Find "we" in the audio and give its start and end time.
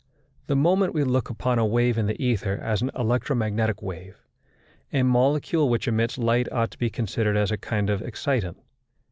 0.95-1.03